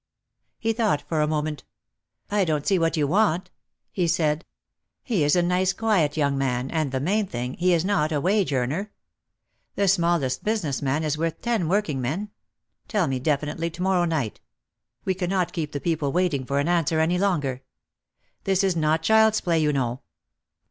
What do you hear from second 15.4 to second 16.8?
keep the people waiting for an